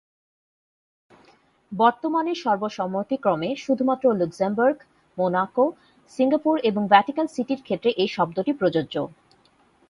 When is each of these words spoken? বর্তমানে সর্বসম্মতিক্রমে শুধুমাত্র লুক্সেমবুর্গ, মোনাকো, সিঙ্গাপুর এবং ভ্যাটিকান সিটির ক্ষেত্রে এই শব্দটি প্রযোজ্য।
বর্তমানে 1.71 2.31
সর্বসম্মতিক্রমে 2.35 3.49
শুধুমাত্র 3.55 4.05
লুক্সেমবুর্গ, 4.13 4.77
মোনাকো, 5.17 5.65
সিঙ্গাপুর 6.13 6.55
এবং 6.69 6.81
ভ্যাটিকান 6.87 7.27
সিটির 7.27 7.61
ক্ষেত্রে 7.63 7.89
এই 7.93 8.09
শব্দটি 8.17 8.51
প্রযোজ্য। 8.53 8.95